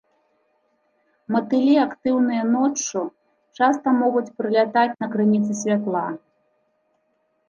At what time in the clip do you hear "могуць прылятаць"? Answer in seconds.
3.99-4.87